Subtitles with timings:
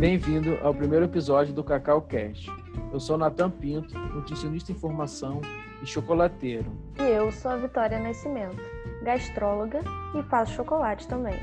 [0.00, 2.50] Bem-vindo ao primeiro episódio do Cacau Cast.
[2.90, 5.42] Eu sou Natan Pinto, nutricionista em formação
[5.82, 6.72] e chocolateiro.
[6.98, 8.62] E eu sou a Vitória Nascimento,
[9.02, 9.80] gastróloga
[10.18, 11.38] e faço chocolate também.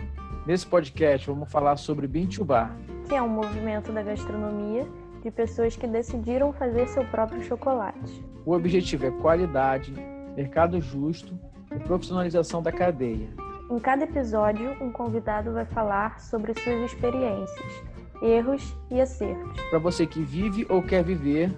[0.47, 2.75] Nesse podcast vamos falar sobre Bintubar,
[3.07, 4.87] que é um movimento da gastronomia
[5.21, 8.25] de pessoas que decidiram fazer seu próprio chocolate.
[8.43, 9.93] O objetivo é qualidade,
[10.35, 11.39] mercado justo
[11.75, 13.29] e profissionalização da cadeia.
[13.69, 17.83] Em cada episódio, um convidado vai falar sobre suas experiências,
[18.21, 19.62] erros e acertos.
[19.70, 21.52] Para você que vive ou quer viver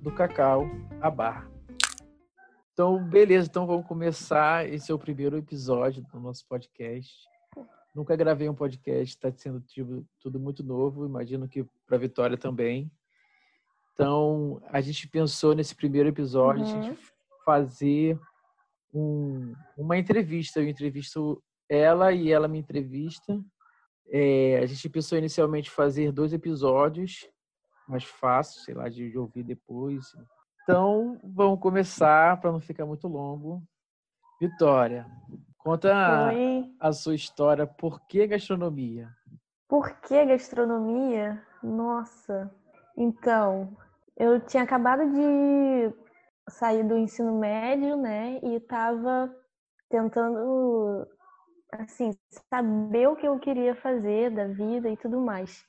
[0.00, 0.66] do cacau
[1.00, 1.50] à barra.
[2.72, 4.68] Então, beleza, então vamos começar.
[4.68, 7.12] Esse é o primeiro episódio do nosso podcast.
[7.94, 12.38] Nunca gravei um podcast, está sendo tipo, tudo muito novo, imagino que para a Vitória
[12.38, 12.90] também.
[13.92, 16.96] Então, a gente pensou nesse primeiro episódio uhum.
[17.44, 18.18] fazer
[18.92, 20.60] um, uma entrevista.
[20.60, 23.38] Eu entrevisto ela e ela me entrevista.
[24.14, 27.26] É, a gente pensou inicialmente fazer dois episódios,
[27.88, 30.04] mais fácil, sei lá, de, de ouvir depois.
[30.62, 33.62] Então, vamos começar para não ficar muito longo.
[34.38, 35.06] Vitória,
[35.56, 36.30] conta a,
[36.78, 37.66] a sua história.
[37.66, 39.08] Por que gastronomia?
[39.66, 41.42] Por que gastronomia?
[41.62, 42.54] Nossa.
[42.96, 43.74] Então,
[44.16, 45.94] eu tinha acabado de
[46.50, 48.38] sair do ensino médio, né?
[48.42, 49.34] E estava
[49.88, 51.06] tentando
[51.72, 52.12] assim,
[52.50, 55.64] saber o que eu queria fazer da vida e tudo mais.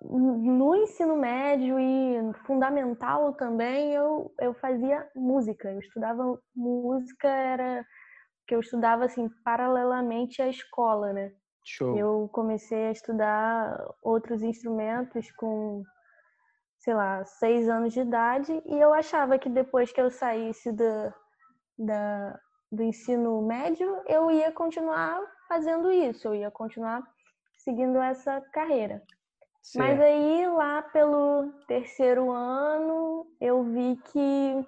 [0.00, 5.70] No ensino médio e fundamental também, eu, eu fazia música.
[5.70, 7.84] Eu estudava música, era
[8.46, 11.32] que eu estudava assim paralelamente à escola, né?
[11.64, 11.96] Show.
[11.96, 15.84] Eu comecei a estudar outros instrumentos com,
[16.78, 21.14] sei lá, seis anos de idade e eu achava que depois que eu saísse da,
[21.78, 22.40] da,
[22.72, 27.06] do ensino médio, eu ia continuar fazendo isso, eu ia continuar
[27.58, 29.02] seguindo essa carreira.
[29.62, 29.86] Certo.
[29.86, 34.66] Mas aí, lá pelo terceiro ano, eu vi que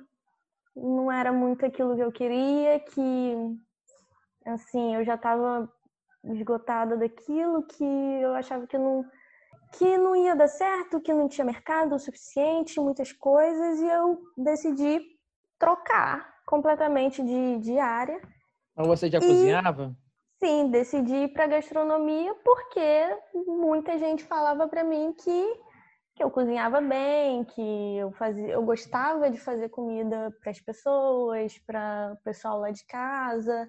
[0.76, 3.58] não era muito aquilo que eu queria, que,
[4.46, 5.72] assim, eu já estava
[6.24, 9.04] esgotada daquilo, que eu achava que não,
[9.72, 14.20] que não ia dar certo, que não tinha mercado o suficiente, muitas coisas, e eu
[14.36, 15.00] decidi
[15.58, 18.20] trocar completamente de, de área.
[18.76, 19.96] Mas você já e, cozinhava?
[20.42, 22.80] Sim, decidi ir para gastronomia porque
[23.46, 25.60] muita gente falava para mim que,
[26.14, 31.58] que eu cozinhava bem, que eu fazia, eu gostava de fazer comida para as pessoas,
[31.66, 33.68] para o pessoal lá de casa.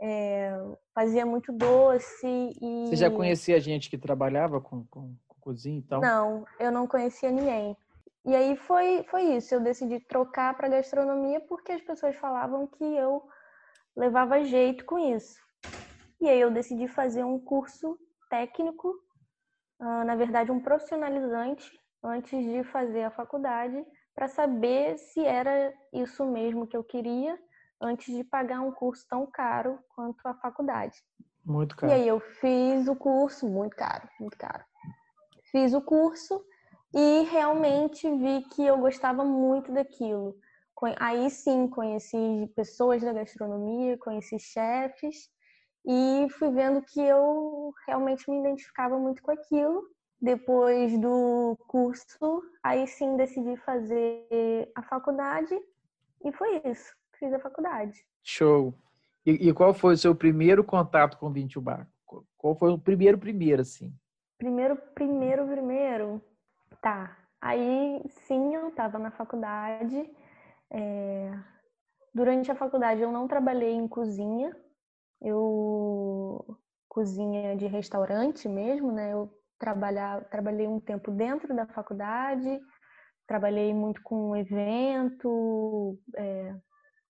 [0.00, 0.52] É,
[0.94, 2.86] fazia muito doce e...
[2.88, 6.00] Você já conhecia gente que trabalhava com, com, com cozinha e tal?
[6.00, 7.76] Não, eu não conhecia ninguém.
[8.24, 9.54] E aí foi, foi isso.
[9.54, 13.26] Eu decidi trocar para gastronomia porque as pessoas falavam que eu
[13.96, 15.40] levava jeito com isso.
[16.20, 17.98] E aí eu decidi fazer um curso
[18.28, 18.92] técnico,
[19.80, 23.84] na verdade um profissionalizante, antes de fazer a faculdade,
[24.14, 27.38] para saber se era isso mesmo que eu queria,
[27.80, 30.96] antes de pagar um curso tão caro quanto a faculdade.
[31.44, 31.92] Muito caro.
[31.92, 34.64] E aí eu fiz o curso, muito caro, muito caro.
[35.50, 36.44] Fiz o curso
[36.94, 40.36] e realmente vi que eu gostava muito daquilo.
[40.98, 45.28] Aí sim conheci pessoas da gastronomia, conheci chefes
[45.84, 49.82] e fui vendo que eu realmente me identificava muito com aquilo.
[50.20, 55.54] Depois do curso, aí sim decidi fazer a faculdade
[56.24, 56.92] e foi isso.
[57.18, 58.04] Fiz a faculdade.
[58.22, 58.74] Show.
[59.24, 61.48] E, e qual foi o seu primeiro contato com o Vinho?
[62.36, 63.92] Qual foi o primeiro primeiro assim?
[64.38, 66.22] Primeiro, primeiro, primeiro.
[66.82, 67.16] Tá.
[67.40, 70.10] Aí sim, eu estava na faculdade.
[70.70, 71.32] É...
[72.14, 74.56] Durante a faculdade eu não trabalhei em cozinha.
[75.20, 79.12] Eu cozinha de restaurante mesmo, né?
[79.12, 82.60] Eu trabalhar, trabalhei um tempo dentro da faculdade,
[83.26, 86.54] trabalhei muito com evento, é,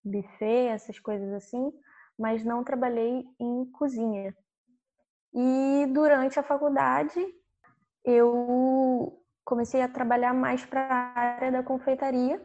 [0.05, 1.73] buffet, essas coisas assim,
[2.19, 4.35] mas não trabalhei em cozinha.
[5.35, 7.21] E durante a faculdade
[8.05, 9.18] eu
[9.49, 12.39] comecei a trabalhar mais para a área da confeitaria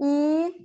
[0.00, 0.64] e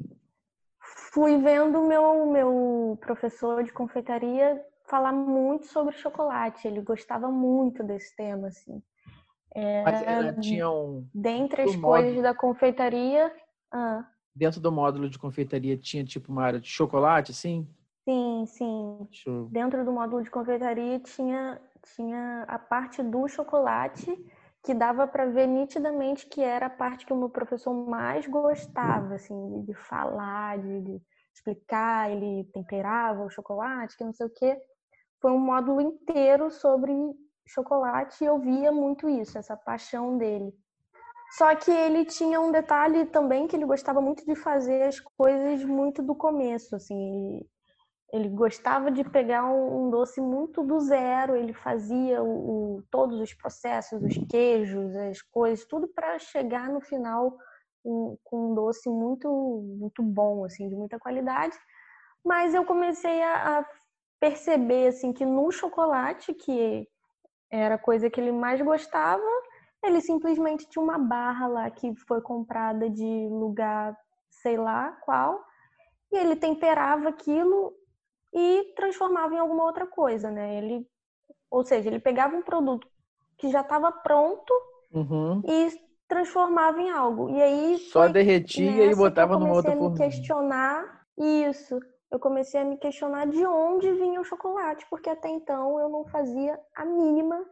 [1.12, 6.68] fui vendo o meu, meu professor de confeitaria falar muito sobre chocolate.
[6.68, 8.84] Ele gostava muito desse tema, assim.
[9.84, 11.08] Mas ela tinha um...
[11.12, 13.34] Dentre as coisas da confeitaria...
[13.72, 14.06] Ah.
[14.36, 17.68] Dentro do módulo de confeitaria tinha tipo uma área de chocolate, assim?
[18.08, 19.08] Sim, sim.
[19.10, 19.48] Show.
[19.50, 21.60] Dentro do módulo de confeitaria tinha,
[21.96, 24.12] tinha a parte do chocolate
[24.64, 29.16] que dava para ver nitidamente que era a parte que o meu professor mais gostava,
[29.16, 31.02] assim, de, falar, de, de,
[31.36, 34.58] explicar, ele temperava o chocolate, que não sei o quê.
[35.20, 36.94] Foi um módulo inteiro sobre
[37.46, 40.54] chocolate e eu via muito isso, essa paixão dele.
[41.38, 45.64] Só que ele tinha um detalhe também que ele gostava muito de fazer as coisas
[45.66, 46.96] muito do começo, assim.
[46.96, 47.50] Ele
[48.30, 54.02] gostava de pegar um, doce muito do zero, ele fazia o, o todos os processos,
[54.04, 57.36] os queijos, as coisas, tudo para chegar no final
[57.84, 59.28] um, com um doce muito,
[59.80, 61.58] muito bom, assim, de muita qualidade.
[62.24, 63.66] Mas eu comecei a, a
[64.20, 66.88] perceber, assim, que no chocolate, que
[67.52, 69.24] era a coisa que ele mais gostava,
[69.84, 73.98] ele simplesmente tinha uma barra lá que foi comprada de lugar
[74.42, 75.44] sei lá qual,
[76.12, 77.74] e ele temperava aquilo
[78.34, 80.58] e transformava em alguma outra coisa, né?
[80.58, 80.88] Ele,
[81.50, 82.88] ou seja, ele pegava um produto
[83.38, 84.54] que já estava pronto
[84.92, 85.42] uhum.
[85.46, 85.70] e
[86.08, 87.30] transformava em algo.
[87.30, 89.86] E aí só derretia e botava numa outra forma.
[89.86, 91.80] Eu comecei a me questionar isso.
[92.12, 96.06] Eu comecei a me questionar de onde vinha o chocolate, porque até então eu não
[96.06, 97.44] fazia a mínima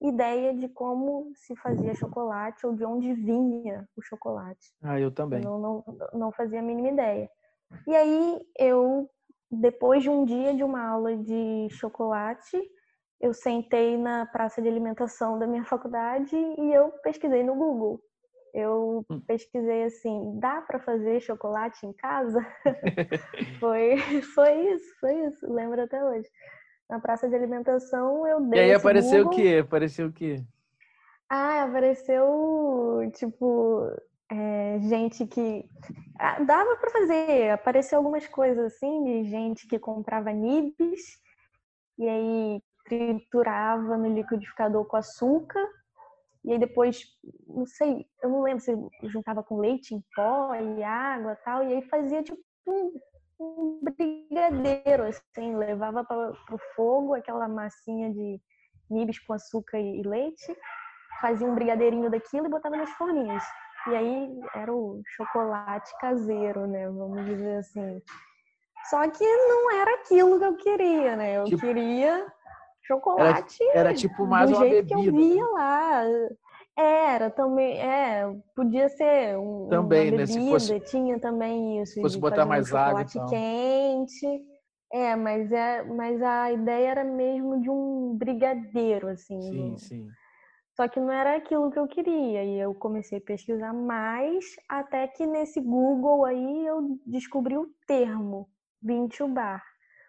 [0.00, 4.72] ideia de como se fazia chocolate ou de onde vinha o chocolate.
[4.82, 5.40] Ah, eu também.
[5.40, 5.84] Não, não,
[6.14, 7.30] não fazia a mínima ideia.
[7.86, 9.10] E aí eu
[9.50, 12.60] depois de um dia de uma aula de chocolate,
[13.20, 18.00] eu sentei na praça de alimentação da minha faculdade e eu pesquisei no Google.
[18.54, 19.20] Eu hum.
[19.26, 22.40] pesquisei assim, dá para fazer chocolate em casa?
[23.60, 23.98] foi,
[24.34, 26.28] foi isso, foi isso, lembro até hoje.
[26.88, 28.60] Na praça de alimentação eu dei.
[28.60, 29.32] E aí apareceu Google.
[29.32, 29.58] o quê?
[29.62, 30.42] Apareceu o quê?
[31.28, 33.82] Ah, apareceu tipo
[34.30, 35.64] é, gente que
[36.18, 41.18] ah, dava para fazer, apareceu algumas coisas assim de gente que comprava nibs
[41.98, 45.66] e aí triturava no liquidificador com açúcar
[46.44, 47.04] e aí depois,
[47.46, 48.72] não sei, eu não lembro se
[49.04, 52.92] juntava com leite em pó e água tal, e aí fazia tipo um,
[53.38, 58.40] um brigadeiro, assim, levava para o fogo aquela massinha de
[58.88, 60.56] nibs com açúcar e leite,
[61.20, 63.44] fazia um brigadeirinho daquilo e botava nas forninhas.
[63.86, 66.88] E aí era o chocolate caseiro, né?
[66.88, 68.02] Vamos dizer assim.
[68.90, 71.38] Só que não era aquilo que eu queria, né?
[71.38, 72.26] Eu tipo, queria
[72.86, 73.62] chocolate.
[73.70, 75.02] Era, era tipo mais do uma jeito bebida.
[75.02, 76.02] que eu via lá.
[76.76, 80.26] Era também, é, podia ser um, também, uma bebida, né?
[80.26, 82.00] Se fosse, tinha também isso.
[82.00, 84.44] fosse botar mais um água, chocolate quente.
[84.90, 89.40] É, mas é, mas a ideia era mesmo de um brigadeiro, assim.
[89.42, 90.08] Sim, sim.
[90.78, 92.44] Só que não era aquilo que eu queria.
[92.44, 98.48] E eu comecei a pesquisar mais, até que nesse Google aí eu descobri o termo
[99.16, 99.60] to bar.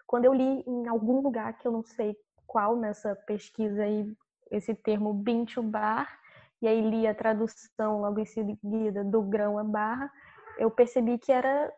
[0.05, 4.15] Quando eu li em algum lugar, que eu não sei qual nessa pesquisa aí,
[4.51, 6.07] esse termo to bar,
[6.61, 10.11] e aí li a tradução logo em seguida do grão a barra,
[10.59, 11.73] eu percebi que era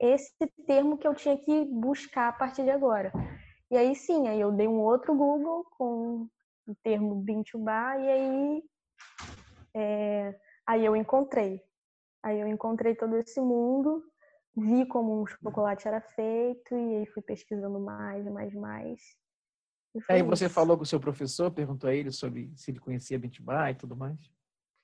[0.00, 0.34] esse
[0.66, 3.12] termo que eu tinha que buscar a partir de agora.
[3.70, 6.28] E aí sim, aí eu dei um outro Google com
[6.66, 8.62] o termo Bintubá, e aí,
[9.74, 11.62] é, aí eu encontrei.
[12.22, 14.02] Aí eu encontrei todo esse mundo,
[14.56, 19.00] vi como um chocolate era feito, e aí fui pesquisando mais, mais, mais.
[20.08, 23.70] Aí você falou com o seu professor, perguntou a ele sobre se ele conhecia Bintubá
[23.70, 24.18] e tudo mais?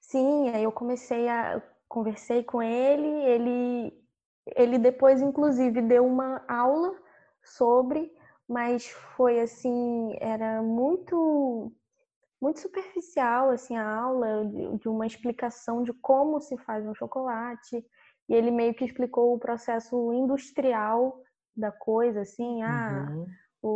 [0.00, 4.00] Sim, aí eu comecei a conversei com ele, ele
[4.56, 6.94] ele depois inclusive deu uma aula
[7.42, 8.12] sobre
[8.50, 11.72] mas foi assim, era muito
[12.42, 14.46] muito superficial assim a aula
[14.78, 17.84] de, uma explicação de como se faz um chocolate
[18.28, 21.22] e ele meio que explicou o processo industrial
[21.54, 23.26] da coisa assim ah uhum.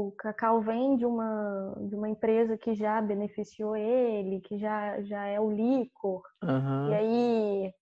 [0.09, 5.27] o cacau vem de uma de uma empresa que já beneficiou ele que já já
[5.27, 6.89] é o licor uhum.
[6.89, 7.75] e aí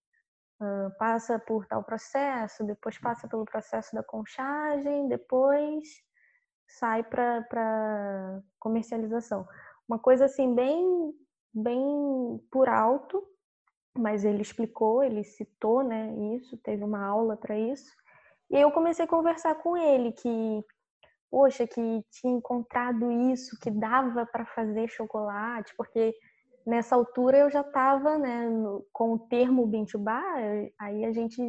[0.61, 6.03] uh, passa por tal processo depois passa pelo processo da conchagem depois
[6.79, 9.47] sai para comercialização.
[9.89, 11.13] Uma coisa assim bem
[11.55, 13.23] bem por alto,
[13.97, 17.93] mas ele explicou, ele citou, né, isso, teve uma aula para isso.
[18.51, 20.65] E eu comecei a conversar com ele que
[21.33, 26.15] poxa, que tinha encontrado isso, que dava para fazer chocolate, porque
[26.67, 30.23] nessa altura eu já estava, né, no, com o termo Bintubá,
[30.79, 31.41] aí a gente,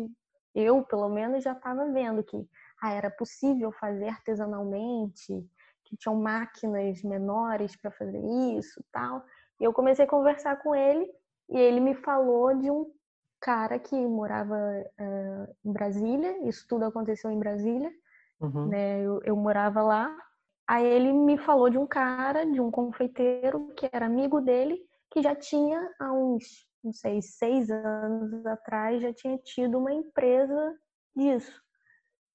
[0.56, 2.38] eu pelo menos já estava vendo que
[2.84, 5.50] ah, era possível fazer artesanalmente,
[5.86, 8.20] que tinham máquinas menores para fazer
[8.58, 9.24] isso, tal.
[9.58, 11.10] E eu comecei a conversar com ele
[11.50, 12.92] e ele me falou de um
[13.40, 16.46] cara que morava uh, em Brasília.
[16.46, 17.90] Isso tudo aconteceu em Brasília,
[18.42, 18.68] uhum.
[18.68, 19.02] né?
[19.02, 20.14] Eu, eu morava lá.
[20.68, 24.78] Aí ele me falou de um cara, de um confeiteiro que era amigo dele,
[25.10, 30.76] que já tinha há uns, não sei, seis anos atrás, já tinha tido uma empresa
[31.16, 31.64] disso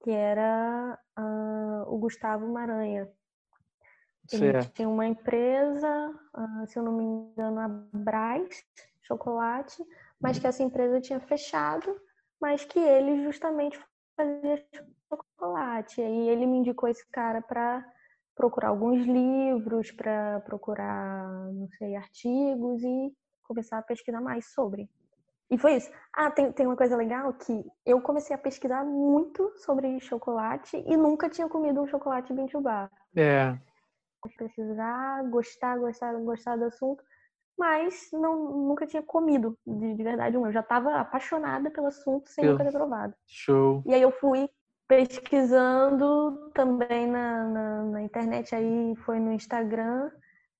[0.02, 3.09] que era uh, o Gustavo Maranha.
[4.33, 4.73] Ele Certo.
[4.75, 5.88] tinha uma empresa,
[6.35, 8.62] ah, se eu não me engano, a Brás
[9.02, 9.83] Chocolate,
[10.21, 11.99] mas que essa empresa tinha fechado,
[12.38, 13.81] mas que ele justamente
[14.14, 14.64] fazia
[15.09, 16.00] chocolate.
[16.00, 17.85] E aí ele me indicou esse cara para
[18.35, 23.12] procurar alguns livros, para procurar, não sei, artigos e
[23.43, 24.88] começar a pesquisar mais sobre.
[25.50, 25.90] E foi isso.
[26.12, 30.97] Ah, tem, tem uma coisa legal que eu comecei a pesquisar muito sobre chocolate e
[30.97, 32.90] nunca tinha comido um chocolate bintubá.
[33.17, 33.59] É.
[34.37, 37.02] Pesquisar, gostar, gostar, gostar do assunto,
[37.57, 40.47] mas não, nunca tinha comido de, de verdade um.
[40.47, 43.14] Eu já estava apaixonada pelo assunto sem Eu- nunca ter provado.
[43.26, 43.83] Show.
[43.87, 44.50] E aí eu fui
[44.87, 50.11] pesquisando também na, na, na internet, aí foi no Instagram.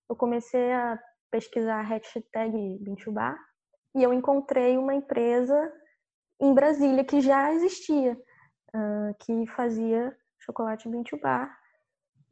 [0.09, 0.99] Eu comecei a
[1.31, 3.37] pesquisar a hashtag Bintubá
[3.95, 5.73] e eu encontrei uma empresa
[6.41, 8.17] em Brasília que já existia,
[8.73, 11.51] ah, que fazia chocolate Bintubá.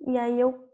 [0.06, 0.68] E aí eu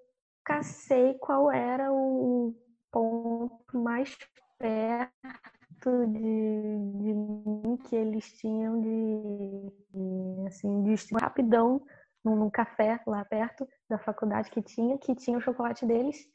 [0.44, 2.54] cacei qual era o
[2.90, 4.16] ponto mais
[4.58, 11.82] perto de, de mim que eles tinham de, assim, de rapidão
[12.24, 16.28] num, num café lá perto da faculdade que tinha, que tinha o chocolate deles.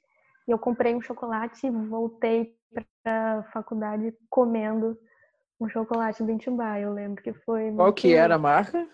[0.47, 2.55] E eu comprei um chocolate e voltei
[3.03, 4.97] para faculdade comendo
[5.59, 6.79] um chocolate Bintubá.
[6.79, 8.87] Eu lembro que foi Qual que era a marca?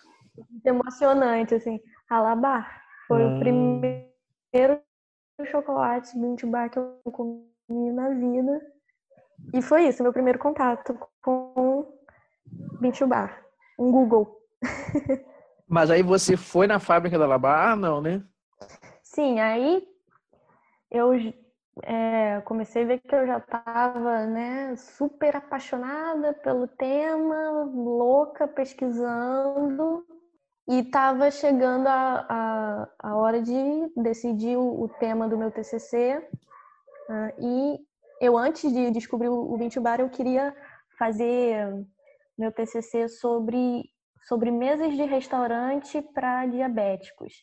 [0.66, 1.80] emocionante, assim.
[2.10, 3.28] Alabar foi Ah.
[3.36, 4.82] o primeiro
[5.52, 8.62] chocolate Bintubá que eu comi na vida.
[9.54, 11.86] E foi isso, meu primeiro contato com
[12.80, 13.30] Bintubá.
[13.78, 14.40] Um Google.
[15.68, 17.72] Mas aí você foi na fábrica da Labar?
[17.72, 18.24] Ah, não, né?
[19.02, 19.88] Sim, aí
[20.92, 21.12] eu
[21.82, 30.06] é, comecei a ver que eu já estava né, super apaixonada pelo tema, louca, pesquisando,
[30.68, 36.26] e estava chegando a, a, a hora de decidir o, o tema do meu TCC.
[37.10, 37.80] ah, e
[38.22, 40.56] eu, antes de descobrir o, o 20 Bar, eu queria
[40.98, 41.86] fazer
[42.38, 43.84] meu TCC sobre,
[44.28, 47.34] sobre mesas de restaurante para diabéticos.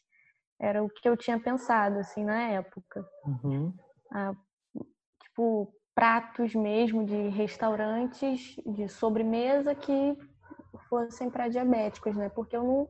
[0.58, 3.04] Era o que eu tinha pensado, assim, na época.
[3.26, 3.74] Uhum.
[4.10, 4.34] Ah,
[5.22, 10.16] tipo, pratos mesmo de restaurantes de sobremesa que
[10.88, 12.28] fossem para diabéticos, né?
[12.28, 12.88] Porque eu não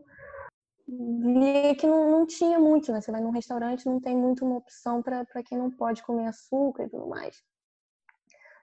[0.87, 3.01] via que não, não tinha muito, né?
[3.01, 6.85] Você vai num restaurante, não tem muito uma opção para quem não pode comer açúcar
[6.85, 7.43] e tudo mais.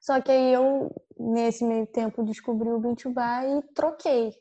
[0.02, 4.34] Só que aí eu, nesse meio tempo, descobri o Bintubá e troquei.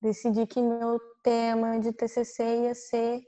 [0.00, 3.22] Decidi que meu tema de TCC ia ser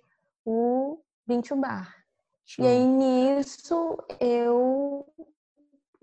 [0.45, 2.04] o Bintubá.
[2.47, 2.65] Show.
[2.65, 5.07] E aí nisso eu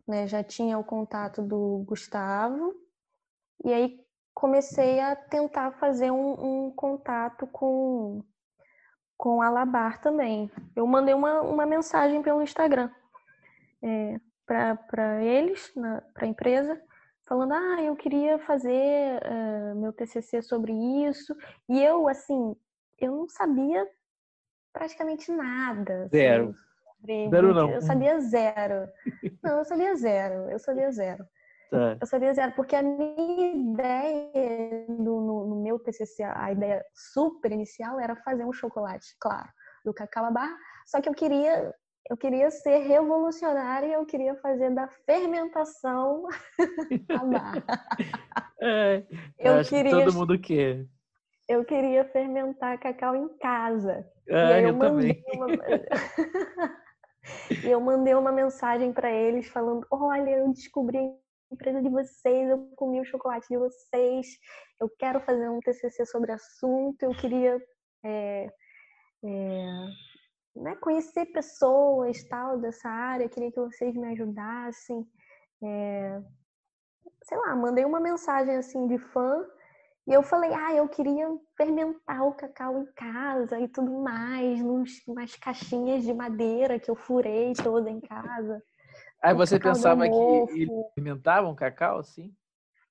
[0.08, 2.74] né, já tinha o contato do Gustavo
[3.64, 4.00] e aí
[4.34, 8.24] comecei a tentar fazer um, um contato com
[9.18, 10.50] com a Labar também.
[10.76, 12.90] Eu mandei uma, uma mensagem pelo Instagram
[13.80, 15.72] é, para eles,
[16.14, 16.82] para a empresa,
[17.28, 20.74] falando: ah, eu queria fazer eh, meu TCC sobre
[21.08, 21.36] isso.
[21.70, 22.56] E eu, assim,
[23.00, 23.88] eu não sabia
[24.74, 26.06] praticamente nada.
[26.06, 26.56] assim, Zero.
[27.00, 27.72] sobre Zero não.
[27.72, 28.88] Eu sabia zero.
[29.44, 30.52] Não, eu sabia zero.
[30.52, 31.26] Eu sabia zero.
[31.72, 31.98] Tá.
[32.00, 37.52] Eu sabia zero, porque a minha ideia no, no, no meu TCC, a ideia super
[37.52, 39.48] inicial era fazer um chocolate, claro,
[39.86, 41.74] do cacau à barra, só que eu queria
[42.10, 46.28] eu queria ser revolucionária, eu queria fazer da fermentação
[47.10, 47.64] a barra.
[48.64, 49.04] É,
[49.40, 50.86] Eu queria, todo mundo quer.
[51.48, 54.06] Eu queria fermentar cacau em casa.
[54.30, 55.38] Ah, e eu, eu mandei também.
[55.38, 55.48] uma...
[57.66, 62.50] e eu mandei uma mensagem para eles falando: olha, eu descobri a empresa de vocês,
[62.50, 64.28] eu comi o chocolate de vocês,
[64.80, 67.62] eu quero fazer um TCC sobre o assunto, eu queria
[68.04, 68.48] é,
[69.24, 69.66] é,
[70.56, 75.06] né, conhecer pessoas tal dessa área, queria que vocês me ajudassem.
[75.64, 76.22] É,
[77.24, 79.46] sei lá, mandei uma mensagem assim de fã
[80.12, 81.26] e eu falei, ah, eu queria
[81.56, 86.98] fermentar o cacau em casa e tudo mais, nos, nas caixinhas de madeira que eu
[86.98, 88.62] furei toda em casa.
[89.24, 92.36] Aí o você pensava que eles fermentavam cacau, assim?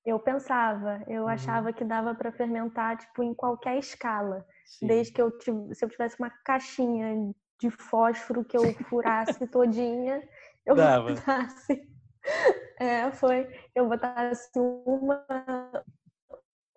[0.03, 1.29] Eu pensava, eu Uhum.
[1.29, 4.87] achava que dava para fermentar tipo em qualquer escala, Sim.
[4.87, 10.27] desde que eu tiv- se eu tivesse uma caixinha de fósforo que eu furasse todinha,
[10.65, 11.13] eu Dava.
[11.13, 11.87] botasse,
[12.79, 15.23] é, foi, eu botasse uma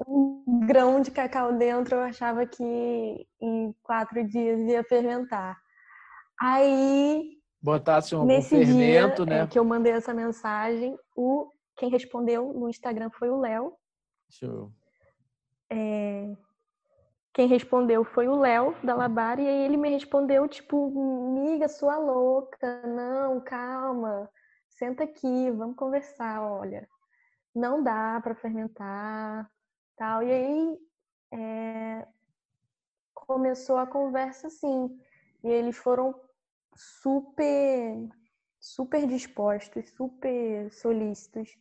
[0.07, 5.59] um grão de cacau dentro, eu achava que em quatro dias ia fermentar.
[6.41, 7.35] Aí
[7.65, 9.43] Botasse um, Nesse fermento, dia né?
[9.45, 13.73] é, que eu mandei essa mensagem, o quem respondeu no Instagram foi o Léo.
[14.31, 14.71] Show.
[15.71, 16.37] É,
[17.33, 20.91] quem respondeu foi o Léo da Labar e aí ele me respondeu tipo,
[21.33, 24.31] miga, sua louca, não, calma,
[24.69, 26.87] senta aqui, vamos conversar, olha,
[27.55, 29.51] não dá para fermentar,
[29.97, 30.23] tal.
[30.23, 30.79] E aí
[31.33, 32.07] é,
[33.15, 34.99] começou a conversa assim,
[35.43, 36.15] e eles foram
[36.75, 38.09] super,
[38.61, 41.57] super dispostos, super solícitos.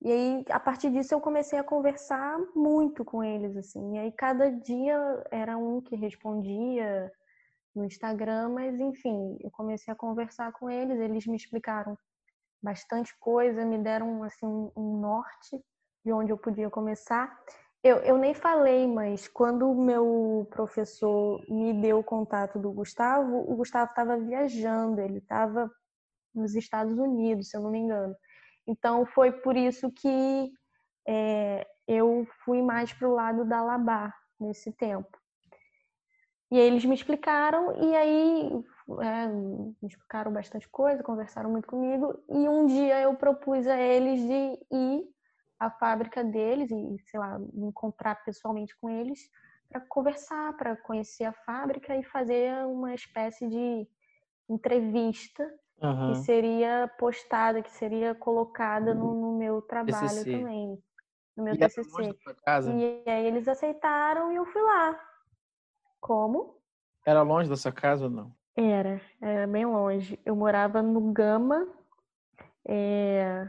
[0.00, 3.96] E aí, a partir disso, eu comecei a conversar muito com eles, assim.
[3.96, 4.96] E aí, cada dia
[5.30, 7.12] era um que respondia
[7.74, 11.96] no Instagram, mas enfim, eu comecei a conversar com eles, eles me explicaram
[12.62, 15.62] bastante coisa, me deram assim um norte
[16.08, 17.38] de onde eu podia começar.
[17.84, 23.44] Eu, eu nem falei, mas quando o meu professor me deu o contato do Gustavo,
[23.46, 25.70] o Gustavo estava viajando, ele estava
[26.34, 28.16] nos Estados Unidos, se eu não me engano.
[28.66, 30.50] Então foi por isso que
[31.06, 35.18] é, eu fui mais para o lado da Labar nesse tempo.
[36.50, 38.64] E aí eles me explicaram, e aí
[39.02, 44.20] é, me explicaram bastante coisa, conversaram muito comigo, e um dia eu propus a eles
[44.20, 45.17] de ir
[45.58, 49.18] à fábrica deles e, sei lá, me encontrar pessoalmente com eles
[49.68, 53.86] para conversar, para conhecer a fábrica e fazer uma espécie de
[54.48, 55.44] entrevista
[55.82, 56.12] uhum.
[56.12, 60.38] que seria postada, que seria colocada no, no meu trabalho TCC.
[60.38, 60.82] também,
[61.36, 62.18] no meu e TCC.
[62.44, 62.72] Casa?
[62.72, 64.98] E aí eles aceitaram e eu fui lá.
[66.00, 66.58] Como?
[67.04, 68.34] Era longe da sua casa ou não?
[68.56, 70.18] Era, era bem longe.
[70.24, 71.68] Eu morava no Gama.
[72.66, 73.48] É...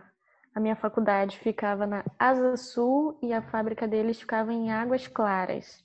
[0.54, 5.84] A minha faculdade ficava na Asa Sul e a fábrica deles ficava em Águas Claras.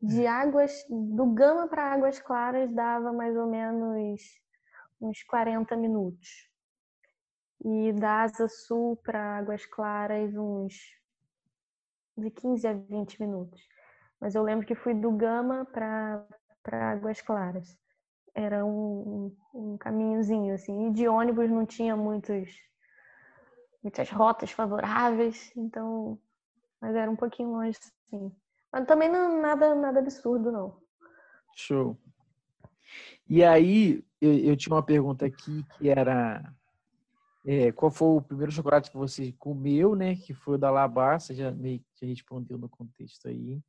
[0.00, 0.28] De hum.
[0.28, 4.20] águas do Gama para Águas Claras dava mais ou menos
[5.00, 6.50] uns 40 minutos.
[7.64, 10.74] E da Asa Sul para Águas Claras uns
[12.16, 13.60] de 15 a 20 minutos.
[14.20, 16.26] Mas eu lembro que fui do Gama para
[16.92, 17.76] Águas Claras.
[18.34, 20.88] Era um, um, caminhozinho, assim.
[20.88, 22.48] E de ônibus não tinha muitos,
[23.82, 26.18] muitas rotas favoráveis, então.
[26.80, 27.78] Mas era um pouquinho longe,
[28.10, 28.32] sim.
[28.72, 30.80] Mas também não nada, nada absurdo, não.
[31.54, 31.96] Show.
[33.28, 36.52] E aí, eu, eu tinha uma pergunta aqui que era
[37.44, 40.16] é, qual foi o primeiro chocolate que você comeu, né?
[40.16, 43.60] Que foi o da Labar, você já meio que respondeu no contexto aí.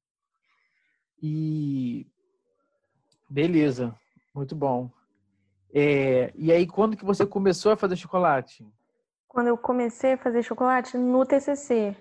[1.21, 2.08] E
[3.30, 3.97] beleza,
[4.34, 4.91] muito bom.
[5.73, 8.67] É, e aí, quando que você começou a fazer chocolate?
[9.34, 11.98] Quando eu comecei a fazer chocolate no TCC.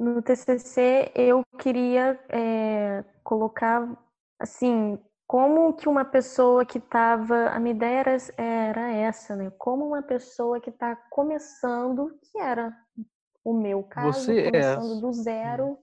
[0.00, 3.86] No TCC eu queria é, colocar
[4.40, 9.52] assim como que uma pessoa que estava a minha ideia era, era essa, né?
[9.58, 12.74] Como uma pessoa que está começando, que era
[13.44, 15.00] o meu caso, Você é começando é.
[15.02, 15.78] do zero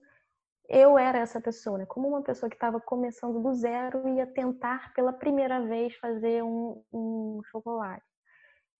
[0.68, 1.86] eu era essa pessoa, né?
[1.86, 6.82] Como uma pessoa que estava começando do zero ia tentar pela primeira vez fazer um,
[6.92, 8.04] um chocolate.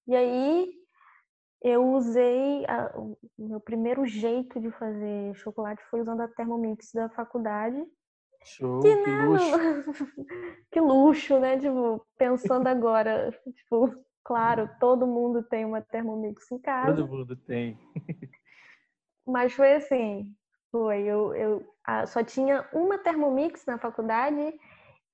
[0.08, 0.85] E aí
[1.66, 7.08] eu usei a, o meu primeiro jeito de fazer chocolate foi usando a Thermomix da
[7.08, 7.84] faculdade.
[8.44, 9.58] Show, que, que luxo.
[10.70, 11.58] que luxo, né?
[11.58, 16.94] Tipo, pensando agora, tipo, claro, todo mundo tem uma Thermomix em casa.
[16.94, 17.76] Todo mundo tem.
[19.26, 20.32] Mas foi assim,
[20.70, 21.74] foi, eu, eu
[22.06, 24.56] só tinha uma Thermomix na faculdade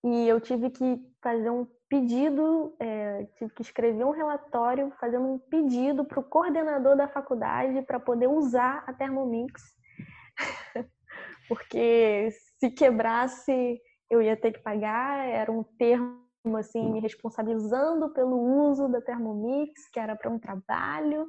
[0.04, 5.38] e eu tive que fazer um pedido, é, tive que escrever um relatório fazendo um
[5.38, 9.62] pedido para o coordenador da faculdade para poder usar a Thermomix,
[11.46, 13.78] porque se quebrasse
[14.08, 16.16] eu ia ter que pagar, era um termo
[16.56, 21.26] assim me responsabilizando pelo uso da Thermomix, que era para um trabalho.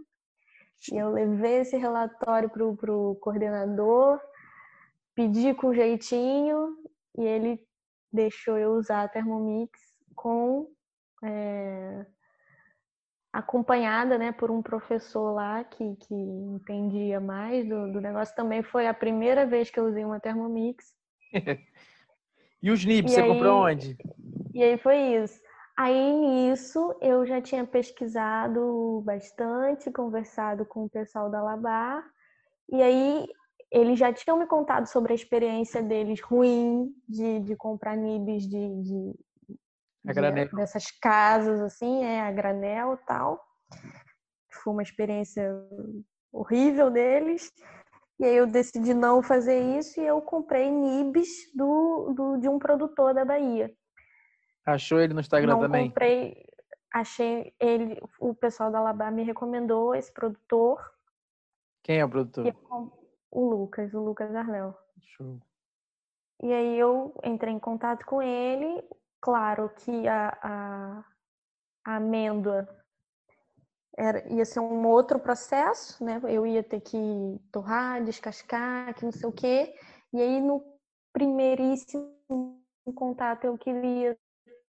[0.89, 4.17] E eu levei esse relatório para o coordenador,
[5.13, 6.77] pedi com jeitinho
[7.17, 7.61] e ele
[8.13, 10.67] deixou eu usar a Thermomix com
[11.23, 12.05] é,
[13.31, 18.35] acompanhada né, por um professor lá que, que entendia mais do, do negócio.
[18.35, 20.93] Também foi a primeira vez que eu usei uma Thermomix.
[22.61, 23.97] e os nips, você aí, comprou onde?
[24.53, 25.41] E aí foi isso.
[25.75, 32.05] Aí nisso eu já tinha pesquisado bastante, conversado com o pessoal da Labar,
[32.71, 33.25] e aí
[33.71, 38.81] eles já tinham me contado sobre a experiência deles ruim de, de comprar nibs de,
[38.83, 39.15] de,
[40.03, 43.43] de dessas casas, assim, é, a granel e tal.
[44.51, 45.49] Foi uma experiência
[46.31, 47.51] horrível deles.
[48.19, 52.59] E aí eu decidi não fazer isso e eu comprei nibs do, do, de um
[52.59, 53.73] produtor da Bahia.
[54.65, 55.89] Achou ele no Instagram não também?
[55.89, 56.45] comprei,
[56.93, 60.79] achei ele, o pessoal da Alabama me recomendou esse produtor.
[61.83, 62.55] Quem é o produtor?
[63.29, 64.75] o Lucas, o Lucas Arléu.
[65.01, 65.39] Show.
[66.41, 68.83] E aí eu entrei em contato com ele.
[69.23, 71.05] Claro que a, a,
[71.85, 72.67] a amêndoa
[73.97, 76.19] era, ia ser um outro processo, né?
[76.27, 76.97] Eu ia ter que
[77.49, 79.73] torrar, descascar, que não sei o quê.
[80.11, 80.61] E aí, no
[81.13, 82.11] primeiríssimo
[82.93, 84.17] contato, eu queria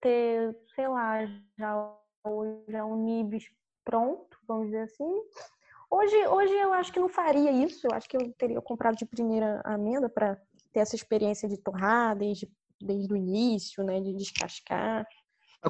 [0.00, 1.26] ter, sei lá,
[1.58, 1.98] já,
[2.68, 3.50] já um nibs
[3.84, 5.20] pronto, vamos dizer assim.
[5.90, 7.88] Hoje, hoje eu acho que não faria isso.
[7.88, 10.40] Eu acho que eu teria comprado de primeira amenda para
[10.72, 12.48] ter essa experiência de torrar desde,
[12.84, 14.00] desde o início, né?
[14.00, 15.06] De descascar.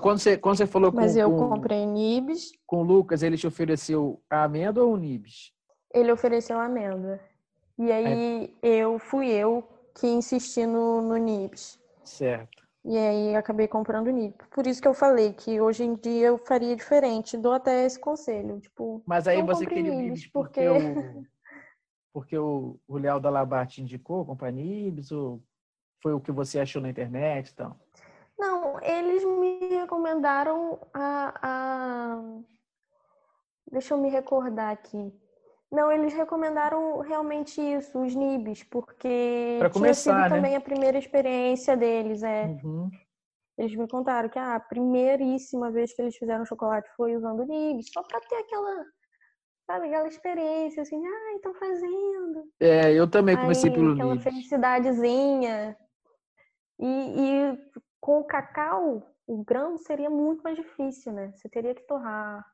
[0.00, 2.50] Quando você, quando você falou Mas com, eu com, comprei nibs.
[2.66, 5.52] com o Lucas, ele te ofereceu a amêndoa ou o nibs?
[5.92, 7.20] Ele ofereceu a amêndoa.
[7.78, 8.68] E aí é.
[8.68, 9.62] eu fui eu
[9.94, 11.80] que insisti no, no nibs.
[12.04, 12.64] Certo.
[12.84, 14.46] E aí acabei comprando o nibs.
[14.50, 17.36] Por isso que eu falei que hoje em dia eu faria diferente.
[17.36, 18.60] Dou até esse conselho.
[18.60, 21.24] Tipo, Mas aí você queria o nibs porque, porque o,
[22.12, 25.40] porque o, o Léo da Labar te indicou comprar nibs ou
[26.04, 27.74] foi o que você achou na internet então?
[28.38, 32.22] Não, eles me recomendaram a, a...
[33.72, 35.10] Deixa eu me recordar aqui.
[35.72, 40.36] Não, eles recomendaram realmente isso, os nibs, porque pra começar, tinha sido né?
[40.36, 42.44] também a primeira experiência deles, é.
[42.62, 42.90] Uhum.
[43.56, 47.90] Eles me contaram que ah, a primeiríssima vez que eles fizeram chocolate foi usando nibs,
[47.90, 48.84] só para ter aquela,
[49.66, 52.44] sabe, aquela experiência assim, ah, estão fazendo.
[52.60, 54.24] É, eu também comecei Aí, pelo aquela nibs.
[54.24, 55.76] felicidadezinha.
[56.78, 57.58] E, e
[58.00, 61.32] com o cacau, o grão seria muito mais difícil, né?
[61.34, 62.44] Você teria que torrar,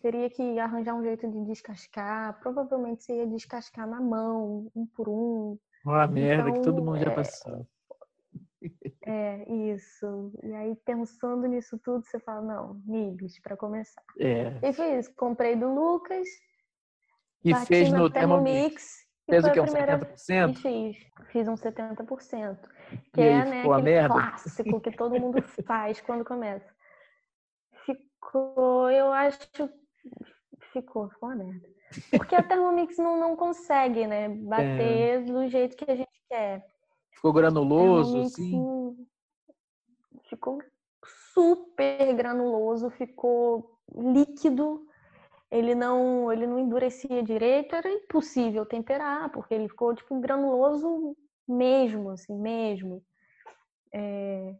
[0.00, 2.38] teria que arranjar um jeito de descascar.
[2.40, 5.58] Provavelmente você ia descascar na mão, um por um.
[5.84, 7.66] Uma merda Então, que todo mundo já é, passou.
[9.06, 10.32] É, isso.
[10.42, 14.02] E aí, pensando nisso tudo, você fala, não, nibs, para começar.
[14.18, 14.58] É.
[14.62, 15.14] E foi isso.
[15.14, 16.28] Comprei do Lucas,
[17.44, 18.12] E fez no Thermomix.
[18.12, 19.07] Thermomix.
[19.28, 19.58] Fez o quê?
[19.58, 19.98] a Uns primeira...
[19.98, 20.50] 70%?
[20.50, 20.96] E fiz.
[21.30, 22.58] Fiz um 70%.
[23.12, 24.14] Que E aí, é, né, ficou a aquele merda?
[24.14, 26.74] clássico que todo mundo faz quando começa.
[27.84, 29.38] Ficou, eu acho.
[30.72, 31.68] Ficou, ficou uma merda.
[32.10, 34.24] Porque a Thermomix não, não consegue, né?
[34.24, 34.28] É.
[34.28, 36.66] Bater do jeito que a gente quer.
[37.12, 39.08] Ficou granuloso, Thermomix assim?
[40.28, 40.62] ficou
[41.32, 44.87] super granuloso, ficou líquido.
[45.50, 52.10] Ele não, ele não endurecia direito, era impossível temperar, porque ele ficou tipo granuloso mesmo,
[52.10, 53.02] assim, mesmo.
[53.92, 54.54] É,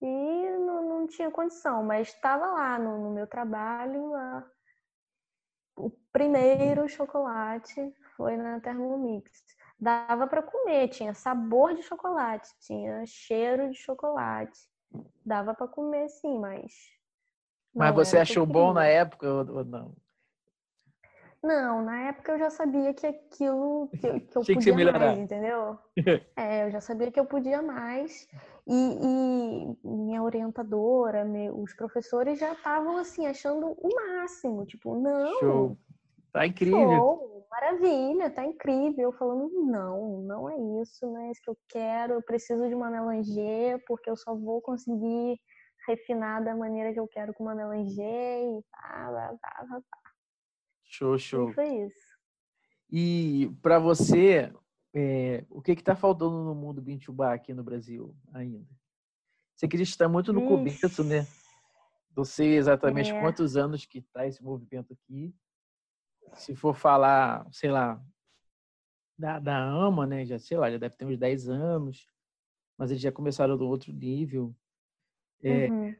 [0.00, 4.14] e não, não tinha condição, mas estava lá no, no meu trabalho.
[4.14, 4.44] a-
[5.76, 9.30] o primeiro chocolate foi na Thermomix.
[9.78, 14.58] Dava para comer, tinha sabor de chocolate, tinha cheiro de chocolate.
[15.24, 16.72] Dava para comer sim, mas.
[17.74, 19.94] Mas você achou bom na época ou não?
[21.44, 24.92] Não, na época eu já sabia que aquilo que, eu- que eu Tinha que podia
[24.92, 25.78] mais, entendeu?
[26.36, 28.26] É, eu já sabia que eu podia mais.
[28.66, 34.66] E, e minha orientadora, meu- os professores já estavam assim, achando o máximo.
[34.66, 35.76] Tipo, não, Show.
[36.32, 36.88] Tá incrível.
[36.90, 39.04] show, maravilha, tá incrível.
[39.04, 42.14] Eu falando, não, não é isso, não é isso que eu quero.
[42.14, 45.38] Eu preciso de uma melanger, porque eu só vou conseguir
[45.86, 48.04] refinar da maneira que eu quero com uma melanger
[48.42, 50.10] e pá, pá, pá, pá,
[50.94, 50.98] pá.
[50.98, 51.52] Show, E show.
[51.52, 52.14] foi isso.
[52.90, 54.52] E para você,
[54.94, 58.66] é, o que que tá faltando no mundo Bintubá aqui no Brasil ainda?
[59.56, 61.26] Você que está muito no começo, né?
[62.16, 63.20] Não sei exatamente É.
[63.20, 65.34] quantos anos que tá esse movimento aqui.
[66.34, 68.00] Se for falar, sei lá,
[69.18, 70.24] da, da AMA, né?
[70.24, 72.06] Já, sei lá, já deve ter uns 10 anos.
[72.76, 74.54] Mas eles já começaram do outro nível.
[75.42, 75.94] É, Uhum.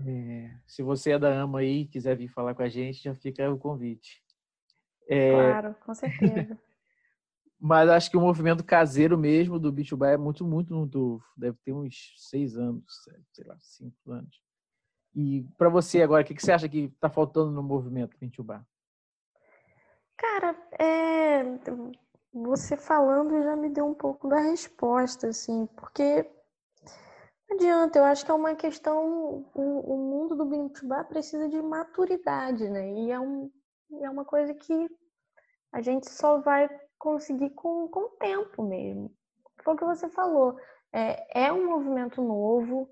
[0.00, 3.14] É, se você é da AMA aí e quiser vir falar com a gente, já
[3.14, 4.22] fica o convite.
[5.08, 6.58] É, Claro, com certeza.
[7.60, 11.24] Mas acho que o movimento caseiro mesmo do Bitubá é muito, muito novo.
[11.36, 12.84] Deve ter uns seis anos,
[13.32, 14.42] sei lá, cinco anos.
[15.14, 18.66] E para você agora, o que, que você acha que está faltando no movimento Bitubá?
[20.16, 21.42] Cara, é,
[22.32, 26.28] você falando já me deu um pouco da resposta, assim, porque
[27.54, 32.68] adianta, eu acho que é uma questão, o, o mundo do Bintubá precisa de maturidade,
[32.68, 32.92] né?
[32.92, 33.50] E é, um,
[34.00, 34.88] é uma coisa que
[35.72, 39.10] a gente só vai conseguir com, com o tempo mesmo.
[39.62, 40.58] Foi o que você falou,
[40.92, 42.88] é, é um movimento novo,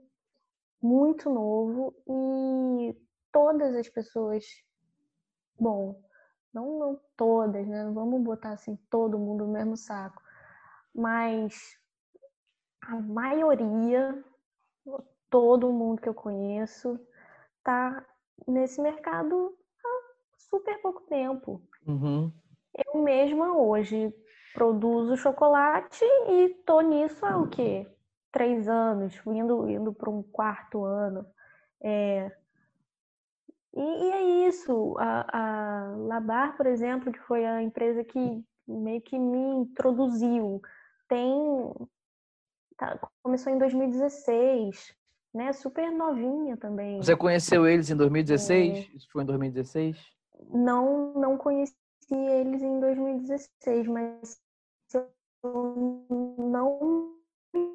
[0.81, 2.97] muito novo, e
[3.31, 4.45] todas as pessoas,
[5.59, 6.01] bom,
[6.53, 7.91] não, não todas, né?
[7.93, 10.23] Vamos botar assim todo mundo no mesmo saco.
[10.95, 11.79] Mas
[12.83, 14.23] a maioria,
[15.33, 17.01] todo mundo que eu conheço,
[17.65, 18.05] tá
[18.47, 20.03] nesse mercado há
[20.37, 21.63] super pouco tempo.
[21.87, 22.31] Uhum.
[22.95, 24.15] Eu mesma hoje
[24.53, 27.91] produzo chocolate e tô nisso há o quê?
[28.31, 31.27] Três anos, indo, indo para um quarto ano.
[31.83, 32.31] É...
[33.75, 34.95] E, e, é isso.
[34.99, 40.61] A, a Labar, por exemplo, que foi a empresa que meio que me introduziu,
[41.09, 41.75] tem
[42.77, 44.95] tá, começou em 2016,
[45.35, 45.53] né?
[45.53, 46.99] Super novinha também.
[46.99, 48.77] Você conheceu eles em 2016?
[48.77, 48.97] É...
[48.97, 49.99] Isso foi em 2016?
[50.51, 51.75] Não, não conheci
[52.11, 54.41] eles em 2016, mas
[54.89, 56.07] se eu
[56.39, 57.15] não
[57.55, 57.73] me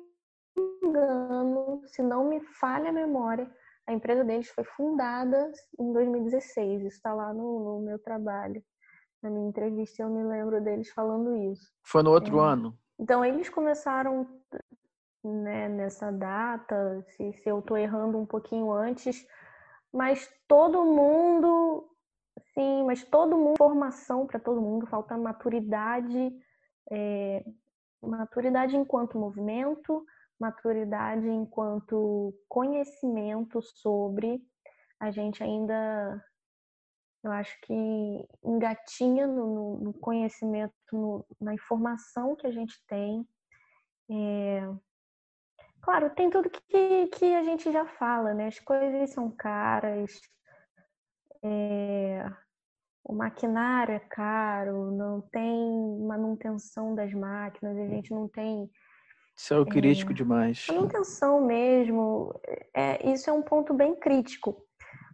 [0.84, 3.50] engano, se não me falha a memória,
[3.88, 6.82] a empresa deles foi fundada em 2016.
[6.82, 8.62] Isso está lá no, no, meu trabalho.
[9.24, 11.72] Na minha entrevista eu me lembro deles falando isso.
[11.84, 12.44] Foi no outro é.
[12.44, 12.78] ano?
[13.00, 14.28] Então eles começaram
[15.28, 19.26] né, nessa data, se, se eu estou errando um pouquinho antes,
[19.94, 21.90] mas todo mundo,
[22.54, 26.32] sim, mas todo mundo, formação para todo mundo, falta maturidade,
[26.92, 27.44] é,
[28.02, 30.06] maturidade enquanto movimento,
[30.40, 34.42] maturidade enquanto conhecimento sobre,
[35.00, 36.24] a gente ainda,
[37.24, 43.28] eu acho que engatinha no, no conhecimento, no, na informação que a gente tem.
[44.10, 44.74] É,
[45.88, 48.48] Claro, tem tudo que, que a gente já fala, né?
[48.48, 50.20] As coisas são caras,
[51.42, 52.30] é,
[53.06, 58.70] o maquinário é caro, não tem manutenção das máquinas, a gente não tem.
[59.34, 60.68] Isso é o crítico é, demais.
[60.68, 62.38] Manutenção mesmo,
[62.76, 64.62] é, isso é um ponto bem crítico.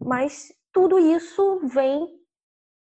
[0.02, 2.20] Mas tudo isso vem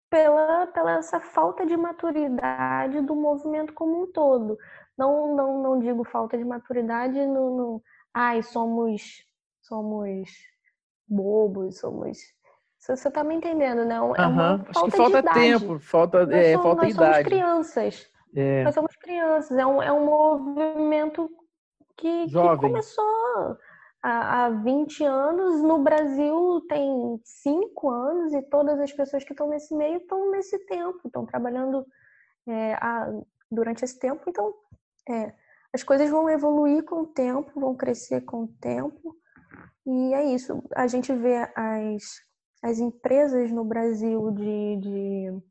[0.09, 4.57] pela, pela essa falta de maturidade do movimento como um todo.
[4.97, 7.83] Não, não, não digo falta de maturidade no, no
[8.13, 9.23] ai, somos,
[9.61, 10.29] somos
[11.07, 12.17] bobos, somos.
[12.79, 13.95] Você tá me entendendo, né?
[13.95, 14.65] É uma uhum.
[14.69, 17.13] Acho que falta tempo, falta, é, somos, falta nós idade.
[17.13, 18.11] Somos crianças.
[18.35, 18.63] É.
[18.63, 19.57] Nós somos crianças.
[19.57, 21.29] É um, é um movimento
[21.97, 23.57] que, que começou
[24.01, 25.61] há, há 20 anos.
[25.61, 30.57] No Brasil tem 5 anos e todas as pessoas que estão nesse meio estão nesse
[30.65, 31.85] tempo, estão trabalhando
[32.47, 33.11] é, a,
[33.51, 34.23] durante esse tempo.
[34.27, 34.53] Então,
[35.09, 35.33] é,
[35.73, 39.15] as coisas vão evoluir com o tempo, vão crescer com o tempo,
[39.85, 40.61] e é isso.
[40.75, 42.03] A gente vê as,
[42.61, 45.41] as empresas no Brasil de, de,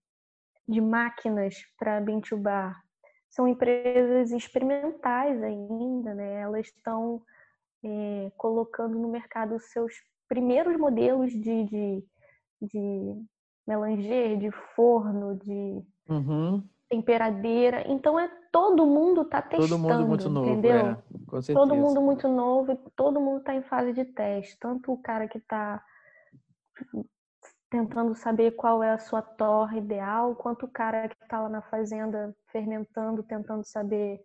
[0.69, 2.83] de máquinas para Bintubar
[3.31, 6.41] são empresas experimentais ainda, né?
[6.41, 7.23] Elas estão
[7.85, 9.93] é, colocando no mercado seus
[10.29, 12.05] primeiros modelos de, de,
[12.61, 13.25] de
[13.67, 16.63] melanger, de forno, de uhum.
[16.89, 17.85] Temperadeira.
[17.87, 20.77] Então é todo mundo está testando, todo mundo muito novo, entendeu?
[20.77, 20.97] É,
[21.27, 21.59] com certeza.
[21.59, 24.59] Todo mundo muito novo e todo mundo está em fase de teste.
[24.59, 25.83] Tanto o cara que está
[27.69, 31.63] tentando saber qual é a sua torre ideal, quanto o cara que está lá na
[31.63, 34.21] fazenda fermentando, tentando saber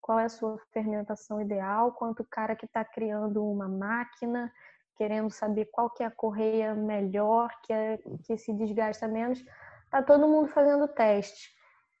[0.00, 4.50] qual é a sua fermentação ideal, quanto o cara que está criando uma máquina,
[4.96, 9.38] querendo saber qual que é a correia melhor, que, é, que se desgasta menos.
[9.84, 11.57] Está todo mundo fazendo teste.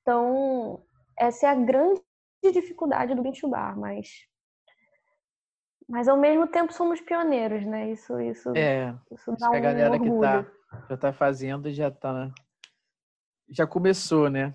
[0.08, 0.82] Então,
[1.18, 2.00] essa é a grande
[2.42, 4.26] dificuldade do Bintubar, mas
[5.86, 7.92] mas ao mesmo tempo somos pioneiros, né?
[7.92, 10.46] Isso isso é, isso dá um a galera que tá
[10.88, 12.32] já tá fazendo já tá
[13.50, 14.54] já começou, né?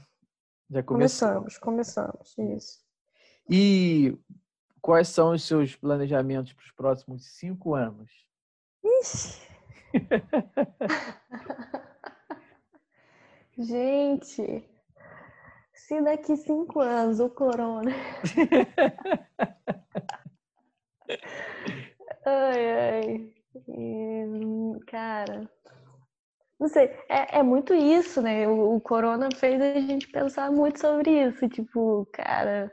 [0.72, 1.28] Já começou.
[1.28, 2.84] Começamos, começamos, isso.
[3.48, 4.18] E
[4.82, 8.10] quais são os seus planejamentos para os próximos cinco anos?
[8.84, 9.40] Ixi.
[13.56, 14.68] Gente,
[15.88, 17.92] se daqui cinco anos o corona.
[22.26, 23.34] ai, ai.
[24.88, 25.50] Cara.
[26.60, 28.48] Não sei, é, é muito isso, né?
[28.48, 31.50] O, o, corona fez a gente pensar muito sobre isso.
[31.50, 32.72] Tipo, cara,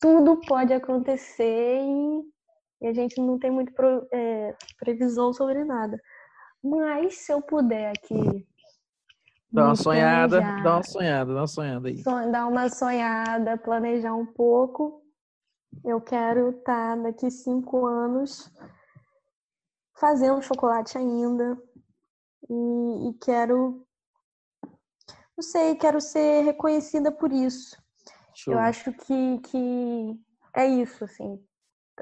[0.00, 2.22] tudo pode acontecer e,
[2.82, 5.96] e a gente não tem muito pro, é, previsão sobre nada.
[6.62, 8.44] Mas se eu puder aqui
[9.50, 10.62] Dá uma sonhada, planejar.
[10.62, 12.02] dá uma sonhada, dá uma sonhada aí.
[12.02, 15.02] Dá uma sonhada, planejar um pouco.
[15.84, 18.50] Eu quero estar tá daqui cinco anos
[19.98, 21.58] fazendo chocolate ainda.
[22.48, 23.86] E, e quero,
[25.36, 27.76] não sei, quero ser reconhecida por isso.
[28.34, 28.54] Show.
[28.54, 30.20] Eu acho que, que
[30.54, 31.47] é isso, assim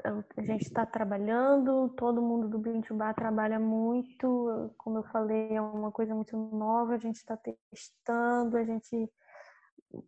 [0.03, 5.91] a gente está trabalhando, todo mundo do Bintubá trabalha muito, como eu falei, é uma
[5.91, 9.09] coisa muito nova, a gente está testando, a gente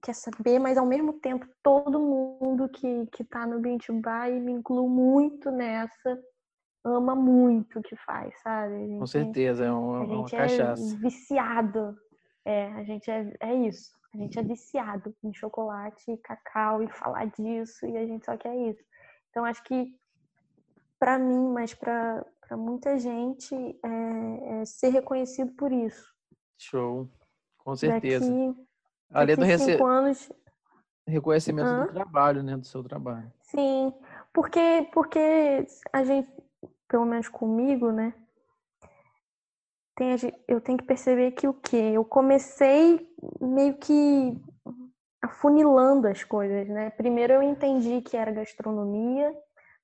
[0.01, 4.89] quer saber, mas ao mesmo tempo todo mundo que está no Bintubá e me incluo
[4.89, 6.19] muito nessa,
[6.83, 8.87] ama muito o que faz, sabe?
[8.87, 10.95] Gente, Com certeza, é uma, a gente uma cachaça.
[10.95, 11.97] É viciado,
[12.45, 13.97] é, a gente é, é isso.
[14.13, 18.55] A gente é viciado em chocolate, cacau e falar disso e a gente só quer
[18.55, 18.83] isso.
[19.29, 19.95] Então acho que
[20.99, 26.13] para mim, mas para muita gente é, é, ser reconhecido por isso.
[26.57, 27.09] Show,
[27.57, 28.25] com certeza.
[28.25, 28.67] Daqui,
[29.11, 29.81] Além do rece...
[29.81, 30.31] anos...
[31.07, 31.85] reconhecimento Hã?
[31.85, 33.31] do trabalho, né, do seu trabalho.
[33.43, 33.93] Sim,
[34.33, 36.29] porque porque a gente,
[36.87, 38.13] pelo menos comigo, né,
[39.95, 40.15] tem,
[40.47, 41.91] eu tenho que perceber que o quê?
[41.93, 43.09] Eu comecei
[43.41, 44.37] meio que
[45.29, 46.89] afunilando as coisas, né?
[46.89, 49.31] Primeiro eu entendi que era gastronomia,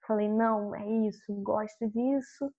[0.06, 2.52] falei, não, é isso, gosto disso.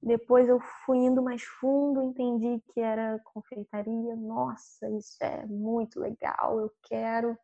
[0.00, 4.14] Depois eu fui indo mais fundo, entendi que era confeitaria.
[4.14, 7.36] Nossa, isso é muito legal, eu quero,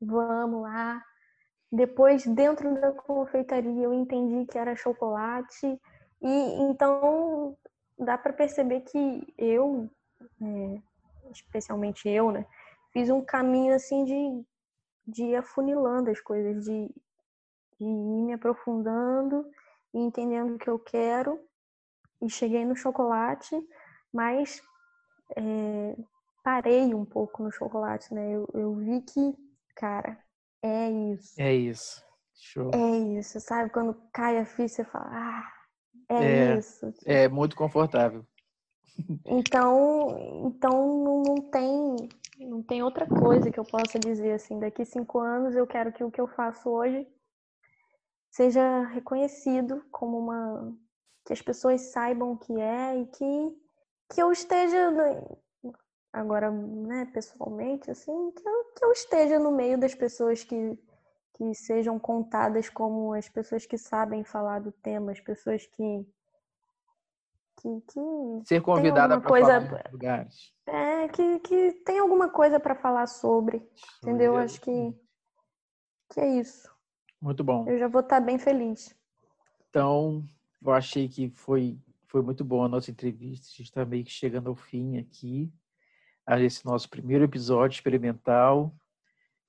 [0.00, 1.02] vamos lá.
[1.72, 5.80] Depois, dentro da confeitaria, eu entendi que era chocolate.
[6.22, 7.56] E então
[7.98, 9.90] dá para perceber que eu,
[10.42, 10.82] é,
[11.32, 12.46] especialmente eu, né,
[12.94, 14.46] fiz um caminho assim de,
[15.06, 16.88] de ir afunilando as coisas, de,
[17.78, 19.44] de ir me aprofundando
[19.92, 21.38] e entendendo o que eu quero.
[22.22, 23.54] E cheguei no chocolate,
[24.10, 24.62] mas
[25.36, 25.96] é,
[26.42, 28.32] parei um pouco no chocolate, né?
[28.32, 29.34] Eu, eu vi que,
[29.74, 30.18] cara,
[30.62, 31.34] é isso.
[31.38, 32.02] É isso.
[32.34, 32.70] Show.
[32.72, 33.70] É isso, sabe?
[33.70, 35.52] Quando cai a ficha, você fala, ah,
[36.08, 36.92] é, é isso.
[37.04, 38.24] É muito confortável.
[39.26, 40.16] Então,
[40.46, 44.58] então não, tem não tem outra coisa que eu possa dizer assim.
[44.58, 47.06] Daqui cinco anos eu quero que o que eu faço hoje
[48.30, 50.76] seja reconhecido como uma
[51.24, 53.64] que as pessoas saibam o que é e que
[54.12, 54.90] que eu esteja
[56.12, 60.78] agora, né, pessoalmente assim, que eu, que eu esteja no meio das pessoas que
[61.36, 66.06] que sejam contadas como as pessoas que sabem falar do tema, as pessoas que
[67.64, 70.52] que, que ser convidada para coisa falar lugares.
[70.66, 73.66] É, que, que tem alguma coisa para falar sobre,
[74.02, 74.36] entendeu?
[74.36, 74.94] Acho que
[76.12, 76.70] que é isso.
[77.20, 77.66] Muito bom.
[77.68, 78.94] Eu já vou estar tá bem feliz.
[79.70, 80.22] Então,
[80.62, 83.48] eu achei que foi foi muito bom a nossa entrevista.
[83.48, 85.52] A gente está meio que chegando ao fim aqui.
[86.24, 88.72] A esse nosso primeiro episódio experimental.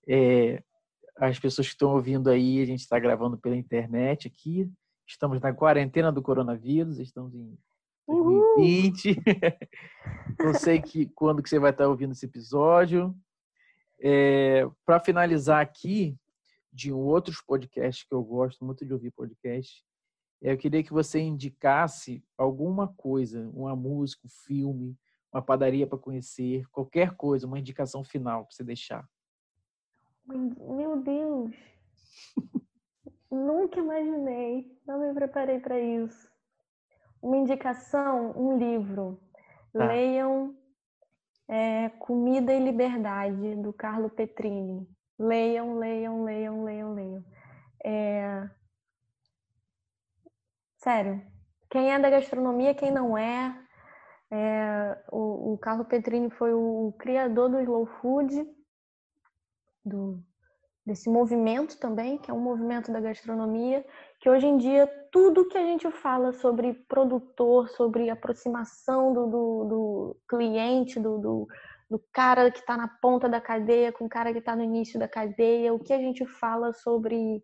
[0.08, 0.64] É,
[1.16, 4.68] as pessoas que estão ouvindo aí, a gente está gravando pela internet aqui.
[5.08, 7.56] Estamos na quarentena do coronavírus, estamos em
[8.08, 9.16] 2020.
[10.40, 13.16] Não sei que, quando que você vai estar ouvindo esse episódio.
[14.00, 16.18] É, Para finalizar aqui,
[16.76, 19.82] de outros podcasts que eu gosto muito de ouvir podcast,
[20.42, 24.98] eu queria que você indicasse alguma coisa, uma música, um filme,
[25.32, 29.08] uma padaria para conhecer, qualquer coisa, uma indicação final para você deixar.
[30.28, 31.56] Meu Deus!
[33.32, 36.30] Nunca imaginei, não me preparei para isso.
[37.26, 39.20] Uma indicação, um livro.
[39.74, 39.88] Tá.
[39.88, 40.56] Leiam
[41.48, 44.88] é, Comida e Liberdade, do Carlo Petrini.
[45.18, 47.26] Leiam, leiam, leiam, leiam, leiam.
[47.84, 48.48] É...
[50.78, 51.20] Sério,
[51.68, 53.60] quem é da gastronomia, quem não é.
[54.30, 58.48] é o, o Carlo Petrini foi o criador do slow food
[59.84, 60.24] do,
[60.86, 63.84] desse movimento também, que é um movimento da gastronomia,
[64.20, 69.66] que hoje em dia tudo que a gente fala sobre produtor, sobre aproximação do, do,
[69.66, 71.48] do cliente, do, do,
[71.90, 75.00] do, cara que está na ponta da cadeia com o cara que está no início
[75.00, 77.44] da cadeia, o que a gente fala sobre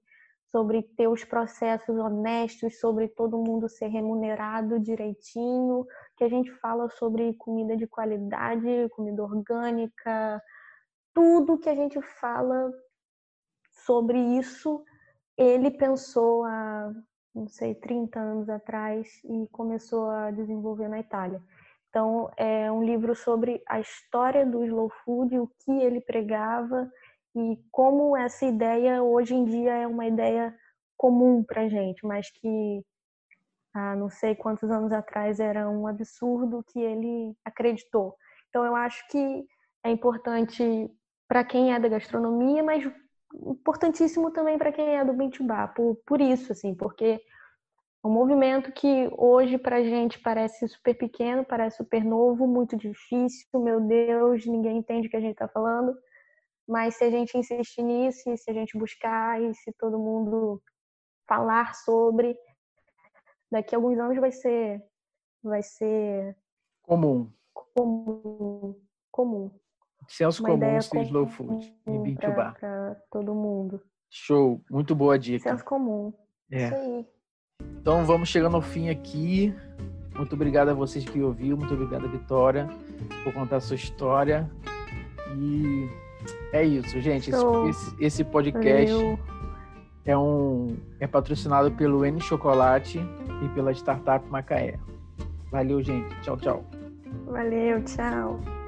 [0.51, 5.85] sobre ter os processos honestos, sobre todo mundo ser remunerado direitinho,
[6.17, 10.41] que a gente fala sobre comida de qualidade, comida orgânica,
[11.13, 12.69] tudo que a gente fala
[13.91, 14.85] sobre isso,
[15.37, 16.93] ele pensou há,
[17.35, 21.43] não sei, 30 anos atrás e começou a desenvolver na Itália.
[21.89, 26.89] Então, é um livro sobre a história do slow food, o que ele pregava
[27.35, 30.55] e como essa ideia hoje em dia é uma ideia
[30.95, 32.81] comum para gente, mas que
[33.73, 38.15] há não sei quantos anos atrás era um absurdo que ele acreditou.
[38.47, 39.45] Então, eu acho que
[39.83, 40.89] é importante
[41.27, 42.89] para quem é da gastronomia, mas
[43.33, 47.21] importantíssimo também para quem é do Bintubá, por, por isso, assim, porque
[48.03, 52.75] é um movimento que hoje para a gente parece super pequeno, parece super novo, muito
[52.75, 55.95] difícil, meu Deus, ninguém entende o que a gente está falando,
[56.67, 60.61] mas se a gente insistir nisso, e se a gente buscar, e se todo mundo
[61.27, 62.37] falar sobre,
[63.51, 64.83] daqui a alguns anos vai ser,
[65.43, 66.35] vai ser
[66.81, 67.31] comum.
[67.53, 68.75] Comum.
[69.11, 69.51] comum.
[70.11, 72.53] Senso comum sem slow food em Bintubá.
[72.59, 73.81] Para todo mundo.
[74.09, 75.49] Show, muito boa dica.
[75.49, 76.13] Senso comum.
[76.51, 76.65] É.
[76.65, 77.05] Isso aí.
[77.79, 79.55] Então vamos chegando ao fim aqui.
[80.13, 82.67] Muito obrigado a vocês que ouviram, muito obrigado, Vitória,
[83.23, 84.51] por contar a sua história.
[85.37, 85.89] E
[86.51, 87.31] É isso, gente.
[87.31, 89.19] Esse, esse, podcast Valeu.
[90.03, 94.77] é um é patrocinado pelo N Chocolate e pela Startup Macaé.
[95.49, 96.13] Valeu, gente.
[96.21, 96.65] Tchau, tchau.
[97.27, 98.60] Valeu, tchau.